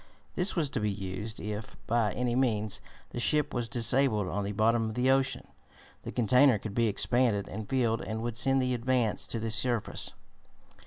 This 0.33 0.55
was 0.55 0.71
to 0.71 0.79
be 0.79 0.89
used 0.89 1.39
if, 1.39 1.77
by 1.85 2.11
any 2.13 2.33
means, 2.35 2.81
the 3.11 3.19
ship 3.19 3.53
was 3.53 3.69
disabled 3.69 4.27
on 4.29 4.43
the 4.43 4.51
bottom 4.51 4.85
of 4.89 4.95
the 4.95 5.11
ocean. 5.11 5.47
The 6.01 6.11
container 6.11 6.57
could 6.57 6.73
be 6.73 6.87
expanded 6.87 7.47
and 7.47 7.69
filled, 7.69 8.01
and 8.01 8.23
would 8.23 8.35
send 8.35 8.63
the 8.63 8.73
Advance 8.73 9.27
to 9.27 9.37
the 9.39 9.51
surface. 9.51 10.15